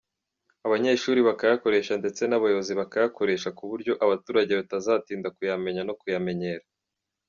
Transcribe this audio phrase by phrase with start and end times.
[0.65, 6.63] Abanyeshuri bakayakoresha, ndetse n’abayobozi bakayakoresha ku buryo abaturage batazatinda kuyamenya no kuyamenyera.